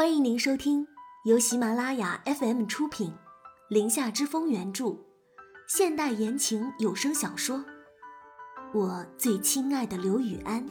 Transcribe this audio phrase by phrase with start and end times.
[0.00, 0.88] 欢迎您收听
[1.24, 3.10] 由喜马拉雅 FM 出品，
[3.68, 4.96] 《林下之风》原著，
[5.68, 7.58] 现代言情有声小说
[8.72, 10.66] 《我最亲爱的刘雨安》。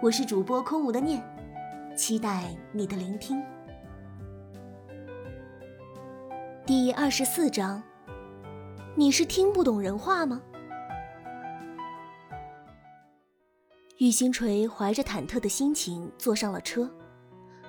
[0.00, 1.20] 我是主播空无的念，
[1.96, 3.42] 期待你的聆听。
[6.64, 7.82] 第二十四章，
[8.94, 10.40] 你是听不懂人话吗？
[13.98, 16.88] 玉星锤怀着忐忑的心情坐上了车。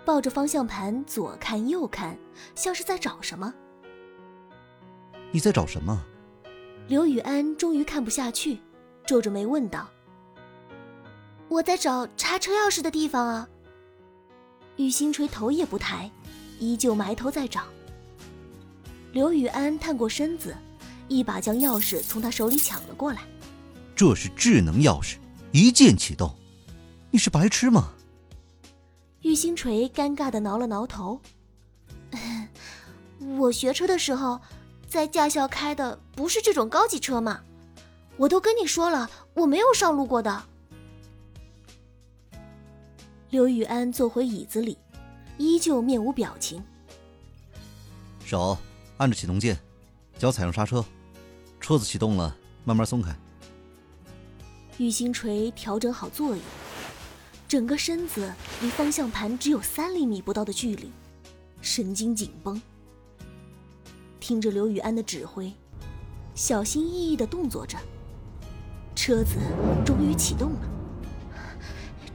[0.05, 2.17] 抱着方向盘左看右看，
[2.55, 3.53] 像是在找什么。
[5.31, 6.03] 你在找什么？
[6.87, 8.59] 刘雨安终于看不下去，
[9.05, 9.89] 皱着眉问道
[11.47, 13.47] ：“我在找插车钥匙的地方啊。”
[14.75, 16.11] 玉星锤头也不抬，
[16.59, 17.63] 依旧埋头在找。
[19.13, 20.55] 刘雨安探过身子，
[21.07, 23.21] 一把将钥匙从他手里抢了过来。
[23.95, 25.15] 这是智能钥匙，
[25.51, 26.35] 一键启动。
[27.11, 27.93] 你是白痴吗？
[29.33, 31.19] 玉星锤尴尬的挠了挠头。
[33.39, 34.39] 我学车的时候，
[34.87, 37.41] 在驾校开的不是这种高级车嘛，
[38.15, 40.43] 我都跟你说了，我没有上路过的。
[43.31, 44.77] 刘雨安坐回椅子里，
[45.39, 46.63] 依旧面无表情。
[48.23, 48.55] 手
[48.97, 49.57] 按着启动键，
[50.19, 50.85] 脚踩上刹车，
[51.59, 53.11] 车子启动了，慢慢松开。
[54.77, 56.41] 玉星锤调整好座椅。
[57.53, 60.91] 整个身子离方向盘只有三厘米不到的距离，
[61.61, 62.59] 神经紧绷。
[64.19, 65.53] 听着刘雨安的指挥，
[66.33, 67.77] 小心翼翼的动作着。
[68.95, 69.35] 车子
[69.85, 70.61] 终于启动了，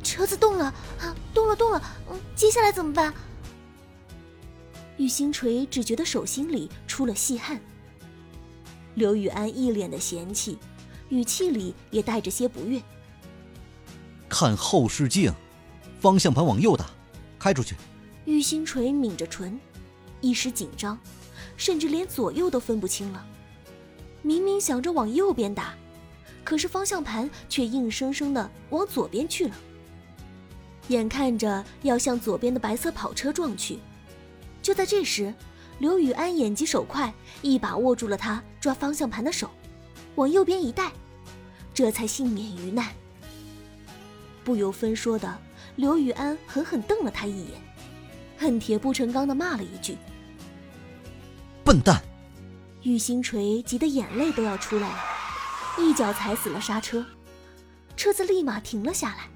[0.03, 0.65] 车子动了
[0.99, 3.15] 啊，动了动了，嗯，接下来怎么办？
[4.97, 7.61] 玉星锤只觉得手心里出了细汗。
[8.97, 10.59] 刘雨安一脸的嫌弃，
[11.11, 12.83] 语气里也带着些不悦。
[14.29, 15.33] 看后视镜，
[16.01, 16.87] 方向盘往右打，
[17.39, 17.75] 开出去。
[18.27, 19.59] 玉星锤抿着唇，
[20.21, 20.99] 一时紧张，
[21.57, 23.27] 甚至连左右都分不清了。
[24.23, 25.75] 明明想着往右边打，
[26.45, 29.55] 可是方向盘却硬生生的往左边去了。
[30.89, 33.79] 眼看着要向左边的白色跑车撞去，
[34.61, 35.33] 就在这时，
[35.79, 37.13] 刘雨安眼疾手快，
[37.43, 39.51] 一把握住了他抓方向盘的手，
[40.17, 40.93] 往右边一带，
[41.73, 42.93] 这才幸免于难。
[44.49, 45.39] 不由分说的，
[45.77, 47.61] 刘雨安狠狠瞪了他一眼，
[48.39, 49.99] 恨铁不成钢的骂了一句
[51.63, 52.03] ：“笨蛋！”
[52.83, 54.99] 玉星锤急得眼泪都要出来了，
[55.79, 57.05] 一脚踩死了刹车，
[57.95, 59.29] 车子立马停了下来。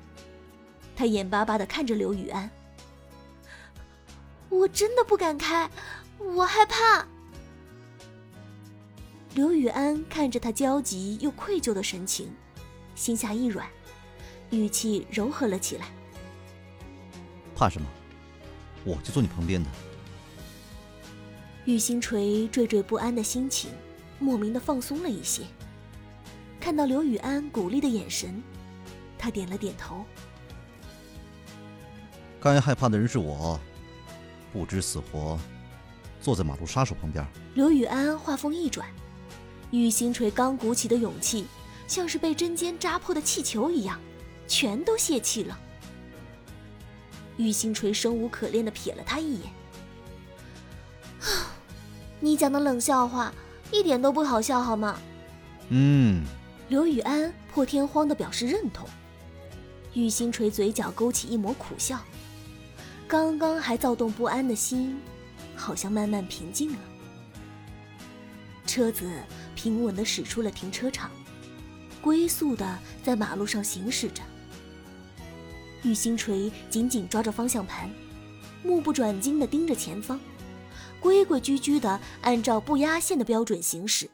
[0.96, 2.50] 他眼巴巴的看着刘雨安
[4.48, 5.70] ：“我真的不敢开，
[6.18, 7.06] 我害怕。”
[9.36, 12.32] 刘雨安看着他焦急又愧疚的神情，
[12.94, 13.68] 心下一软。
[14.52, 15.86] 语气柔和了起来。
[17.56, 17.88] 怕什么？
[18.84, 19.68] 我就坐你旁边的。
[21.64, 23.70] 玉星锤惴惴不安的心情，
[24.18, 25.42] 莫名的放松了一些。
[26.60, 28.42] 看到刘雨安鼓励的眼神，
[29.18, 30.04] 他点了点头。
[32.40, 33.58] 该害怕的人是我，
[34.52, 35.38] 不知死活，
[36.20, 37.24] 坐在马路杀手旁边。
[37.54, 38.88] 刘雨安话锋一转，
[39.70, 41.46] 玉星锤刚鼓起的勇气，
[41.86, 44.00] 像是被针尖扎破的气球一样。
[44.52, 45.58] 全都泄气了。
[47.38, 49.50] 玉星锤生无可恋的瞥了他一眼
[52.20, 53.32] ：“你讲的冷笑话
[53.70, 55.00] 一点都不好笑，好吗？”
[55.70, 56.22] 嗯。
[56.68, 58.86] 刘雨安破天荒的表示认同。
[59.94, 61.98] 玉星锤嘴角勾起一抹苦笑，
[63.08, 65.00] 刚刚还躁动不安的心，
[65.56, 66.78] 好像慢慢平静了。
[68.66, 69.10] 车子
[69.54, 71.10] 平稳的驶出了停车场，
[72.02, 74.22] 龟速的在马路上行驶着。
[75.82, 77.90] 玉星锤紧紧抓着方向盘，
[78.62, 80.20] 目不转睛地盯着前方，
[81.00, 84.08] 规规矩矩地按照不压线的标准行驶。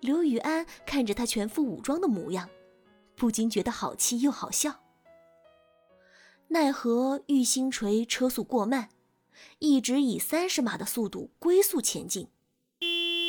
[0.00, 2.48] 刘雨安看着他全副武装的模样，
[3.14, 4.80] 不禁觉得好气又好笑。
[6.48, 8.88] 奈何玉星锤车速过慢，
[9.60, 12.28] 一直以三十码的速度龟速前进，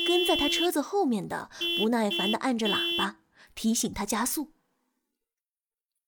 [0.08, 3.18] 跟在他车子后面的不耐烦地按着喇叭，
[3.56, 4.52] 提醒他加速。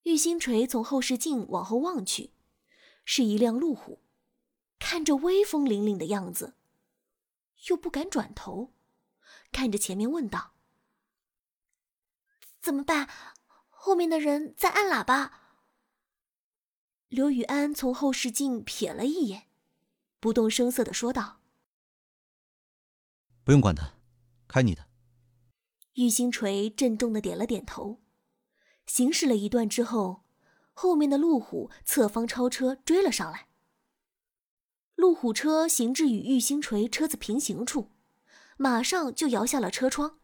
[0.03, 2.33] 玉星锤从后视镜往后望去，
[3.05, 4.01] 是一辆路虎，
[4.79, 6.55] 看着威风凛凛的样子，
[7.67, 8.73] 又不敢转头，
[9.51, 10.53] 看着前面问道
[12.61, 13.09] ：“怎么办？
[13.69, 15.57] 后面的人在按喇叭。”
[17.09, 19.49] 刘雨安从后视镜瞥了一眼，
[20.19, 21.41] 不动声色的说道
[23.43, 23.93] ：“不用管他，
[24.47, 24.87] 开你的。”
[25.93, 28.01] 玉星锤郑重的点了点头。
[28.89, 30.23] 行驶了一段之后，
[30.73, 33.45] 后面的路虎侧方超车追了上来，
[34.95, 37.91] 路虎车行至与玉星锤车子平行处，
[38.57, 40.17] 马上就摇下了车窗。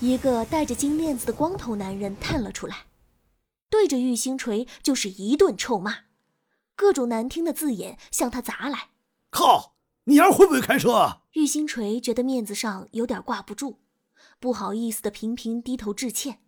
[0.00, 2.84] 一个戴着金链子的光头男人探了出来，
[3.70, 6.00] 对着玉星锤就是一顿臭骂，
[6.76, 8.90] 各种难听的字眼向他砸来。
[9.30, 9.74] 靠！
[10.04, 11.22] 你丫会不会开车啊？
[11.32, 13.78] 玉星锤觉得面子上有点挂不住，
[14.38, 16.40] 不好意思的频频低头致歉。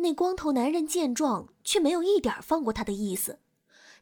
[0.00, 3.40] 那光头男人见状，却没有一点放过他的意思，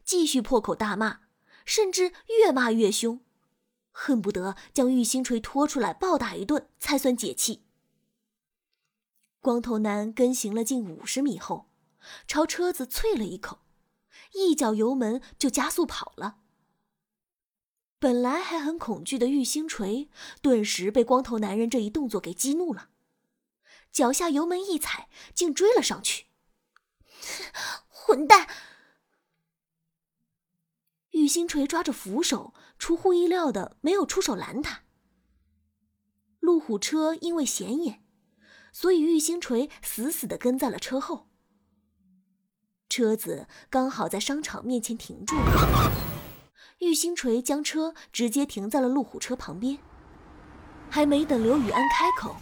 [0.03, 1.21] 继续破口大骂，
[1.65, 3.19] 甚至越骂越凶，
[3.91, 7.63] 恨不得将玉星锤拖出来暴打一顿才算解气。
[9.39, 11.69] 光头男跟行了近五十米后，
[12.27, 13.59] 朝车子啐了一口，
[14.33, 16.37] 一脚油门就加速跑了。
[17.99, 20.09] 本来还很恐惧的玉星锤，
[20.43, 22.89] 顿时被光头男人这一动作给激怒了。
[23.91, 26.27] 脚下油门一踩，竟追了上去。
[27.87, 28.47] 混蛋！
[31.11, 34.83] 玉星锤抓着扶手，出乎意料的没有出手拦他。
[36.39, 38.05] 路虎车因为显眼，
[38.71, 41.27] 所以玉星锤死死的跟在了车后。
[42.87, 45.35] 车子刚好在商场面前停住，
[46.79, 49.79] 玉星锤将车直接停在了路虎车旁边。
[50.89, 52.37] 还没等刘雨安开口。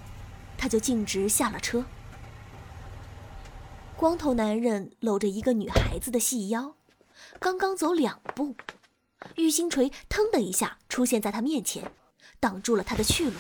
[0.66, 1.86] 他就径直下了车。
[3.96, 6.76] 光头男人搂着一个女孩子的细腰，
[7.40, 8.56] 刚刚走两步，
[9.36, 11.92] 玉星锤腾的一下出现在他面前，
[12.40, 13.36] 挡住了他的去路。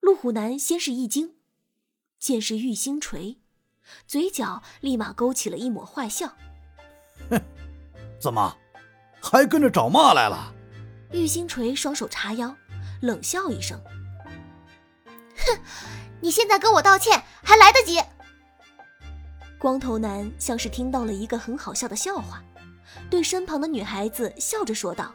[0.00, 1.34] 路虎男先是一惊，
[2.18, 3.36] 见是玉星锤，
[4.06, 6.34] 嘴角立马勾起了一抹坏笑
[7.28, 7.38] ：“哼，
[8.18, 8.56] 怎么，
[9.20, 10.54] 还跟着找骂来了？”
[11.12, 12.56] 玉星锤双手叉腰，
[13.02, 13.78] 冷笑一声。
[15.48, 15.60] 哼，
[16.20, 18.00] 你现在跟我道歉还来得及。
[19.58, 22.42] 光头男像是听到了一个很好笑的笑话，
[23.10, 25.12] 对身旁的女孩子笑着说道：“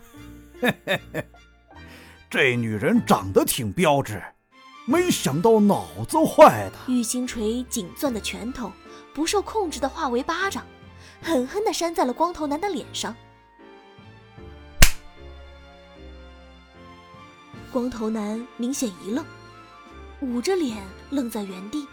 [0.61, 1.27] 嘿嘿嘿，
[2.29, 4.21] 这女人长得挺标致，
[4.85, 8.69] 没想到脑子坏的。”玉星锤紧攥的拳头
[9.13, 10.65] 不受控制的化为巴掌，
[11.21, 13.15] 狠狠的扇在了光头男的脸上。
[17.71, 19.25] 光头男明显一愣。
[20.23, 21.85] 捂着脸愣在原地，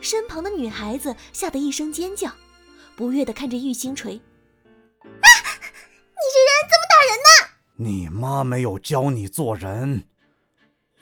[0.00, 2.30] 身旁的女孩子吓得一声尖叫，
[2.94, 4.14] 不悦的看着玉星锤
[5.02, 7.48] ：“啊，你这人怎么打人呢？
[7.76, 10.04] 你妈没有教你做人，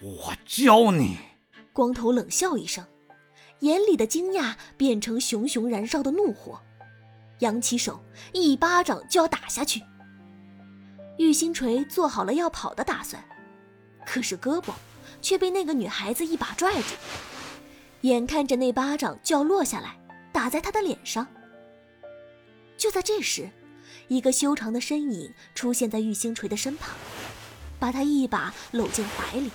[0.00, 1.18] 我教你。”
[1.74, 2.86] 光头冷笑一声，
[3.60, 6.62] 眼里的惊讶变成熊熊燃烧的怒火，
[7.40, 8.02] 扬起手
[8.32, 9.82] 一巴掌就要打下去。
[11.18, 13.22] 玉星锤做好了要跑的打算，
[14.06, 14.72] 可是胳膊。
[15.26, 16.94] 却被那个女孩子一把拽住，
[18.02, 19.98] 眼看着那巴掌就要落下来，
[20.32, 21.26] 打在他的脸上。
[22.76, 23.50] 就在这时，
[24.06, 26.94] 一个修长的身影出现在玉星锤的身旁，
[27.80, 29.50] 把他一把搂进怀里，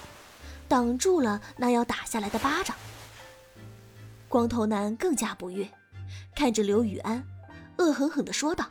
[0.68, 2.76] 挡住了那要打下来的巴掌。
[4.28, 5.66] 光头男更加不悦，
[6.36, 7.24] 看着刘雨安，
[7.78, 8.66] 恶狠狠地说道：“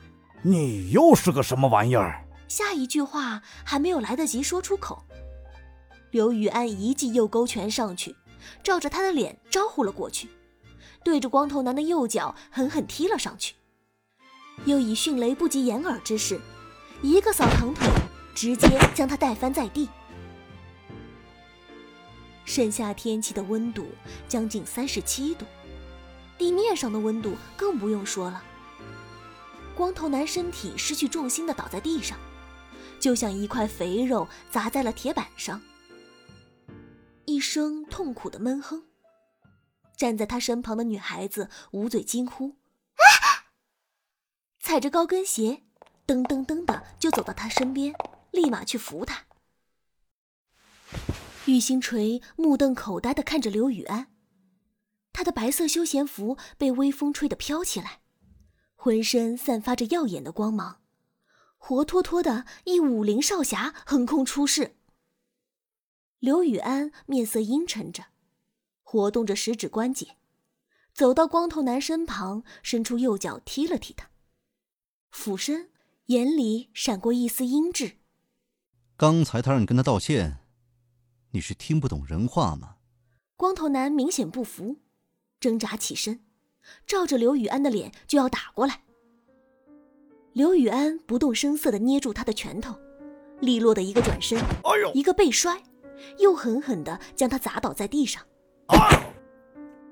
[0.44, 5.02] 你又是个什么玩意儿？”下一句话还没有来得及说出口。
[6.11, 8.17] 刘雨安一记右勾拳上去，
[8.62, 10.29] 照着他的脸招呼了过去，
[11.05, 13.55] 对着光头男的右脚狠狠踢了上去，
[14.65, 16.41] 又以迅雷不及掩耳之势，
[17.01, 17.87] 一个扫堂腿，
[18.35, 19.88] 直接将他带翻在地。
[22.45, 23.87] 盛夏天气的温度
[24.26, 25.45] 将近三十七度，
[26.37, 28.43] 地面上的温度更不用说了。
[29.76, 32.19] 光头男身体失去重心的倒在地上，
[32.99, 35.62] 就像一块肥肉砸在了铁板上。
[37.40, 38.85] 一声痛苦的闷哼，
[39.97, 42.56] 站在他身旁的女孩子捂嘴惊呼：“！”
[44.61, 45.62] 踩着高跟鞋，
[46.06, 47.94] 噔噔噔的就走到他身边，
[48.30, 49.25] 立马去扶他。
[51.47, 54.09] 玉星锤目瞪口呆的看着刘雨安，
[55.11, 58.00] 他的白色休闲服被微风吹得飘起来，
[58.75, 60.82] 浑身散发着耀眼的光芒，
[61.56, 64.76] 活脱脱的一武林少侠横空出世。
[66.21, 68.05] 刘雨安面色阴沉着，
[68.83, 70.17] 活动着食指关节，
[70.93, 74.11] 走到光头男身旁，伸出右脚踢了踢他，
[75.11, 75.71] 俯身，
[76.07, 77.95] 眼里闪过一丝阴鸷。
[78.99, 80.41] 刚才他让你跟他道歉，
[81.31, 82.77] 你是听不懂人话吗？
[83.37, 84.77] 光头男明显不服，
[85.41, 86.23] 挣扎起身，
[86.87, 88.83] 照着刘雨安的脸就要打过来。
[90.35, 92.79] 刘雨安不动声色的捏住他的拳头，
[93.41, 95.62] 利落的一个转身，哎呦，一个背摔。
[96.19, 98.23] 又狠狠地将他砸倒在地上。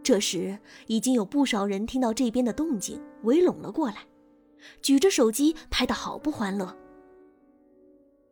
[0.02, 4.06] 这时，已经有不少人听到这边的动静，围拢了过来，
[4.80, 6.74] 举着手机拍得好不欢乐。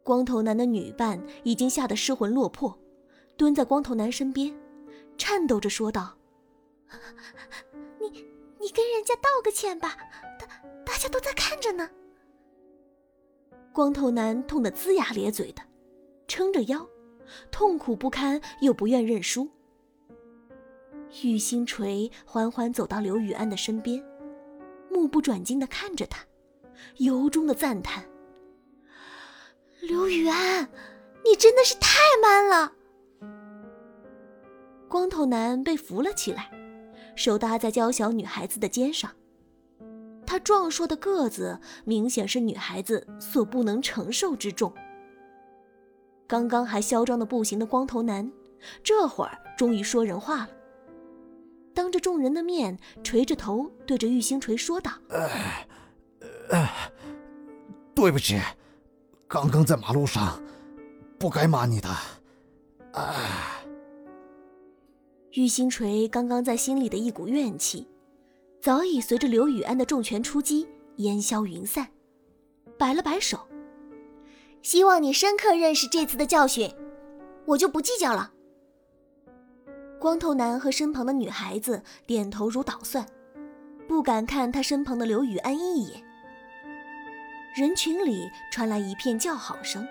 [0.02, 2.78] 光头男的女伴已经吓得失魂落魄，
[3.37, 4.56] 蹲在光头男身边，
[5.18, 6.16] 颤抖着说道
[8.00, 8.09] ：“你，
[8.61, 9.97] 你跟人家道个歉吧，
[10.38, 10.47] 大
[10.85, 11.90] 大家都在看着呢。”
[13.75, 15.62] 光头男痛得龇牙咧嘴的，
[16.26, 16.88] 撑着腰，
[17.50, 19.50] 痛苦不堪又不愿认输。
[21.23, 24.04] 玉星锤缓缓走到刘雨安的身边，
[24.90, 26.25] 目不转睛的看着他，
[26.97, 28.04] 由衷的赞叹
[29.80, 30.68] ：“刘雨安，
[31.25, 32.73] 你真的是太 man 了！”
[34.88, 36.50] 光头男被扶了起来，
[37.14, 39.11] 手搭在娇小女孩子的肩上。
[40.26, 44.75] 他壮硕的个子明显是女孩子所不能承受之重。
[46.26, 48.30] 刚刚还嚣张的不行的光头男，
[48.83, 50.49] 这会儿终于说人话了。
[51.73, 55.28] 当着众人的面，垂着头对着玉星锤说道：“呃，
[56.50, 56.68] 呃，
[57.95, 58.40] 对不起，
[59.28, 60.42] 刚刚在马路上，
[61.18, 61.88] 不该骂你的。”
[62.92, 63.62] 啊！
[65.33, 67.87] 玉星锤刚刚在心里的一股怨气，
[68.59, 70.66] 早已随着刘雨安的重拳出击
[70.97, 71.88] 烟消云散，
[72.78, 73.38] 摆了摆手
[74.62, 76.72] ：“希望你深刻认识这次的教训，
[77.44, 78.32] 我就不计较了。”
[79.98, 83.06] 光头男和身旁的女孩子点头如捣蒜，
[83.88, 86.04] 不敢看他身旁的刘雨安一眼。
[87.56, 89.88] 人群里传来一片叫好声，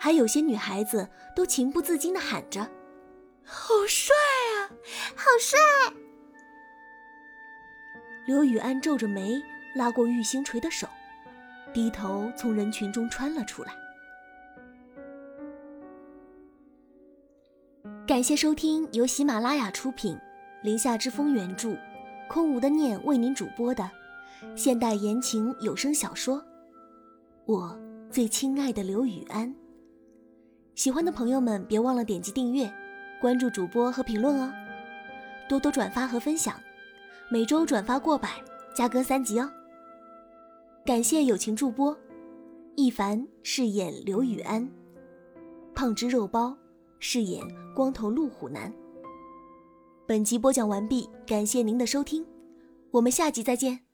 [0.00, 2.66] 还有些女孩子都情不自禁地喊着
[3.44, 4.14] ：“好帅
[4.56, 4.72] 啊，
[5.14, 5.58] 好帅！”
[8.26, 9.42] 刘雨安皱着眉，
[9.74, 10.88] 拉过玉星锤的手，
[11.76, 13.76] 低头从人群中穿了出来。
[18.06, 20.14] 感谢收听由喜马拉雅出品，
[20.62, 21.76] 《林下之风》原著，
[22.30, 23.90] 空无的念为您主播的
[24.54, 26.38] 现代言情有声小说
[27.44, 27.78] 《我
[28.10, 29.46] 最亲爱的刘雨安》。
[30.74, 32.72] 喜欢的朋友们别忘了点击订阅、
[33.20, 34.50] 关注主播和评论哦，
[35.46, 36.58] 多多转发和分享，
[37.28, 38.30] 每周转发过百
[38.74, 39.52] 加更三集哦。
[40.86, 41.98] 感谢友情助播，
[42.76, 44.70] 一凡饰演刘宇安，
[45.74, 46.56] 胖汁肉包。
[47.00, 47.42] 饰演
[47.74, 48.72] 光头路虎男。
[50.06, 52.24] 本集播讲完毕，感谢您的收听，
[52.92, 53.85] 我们下集再见。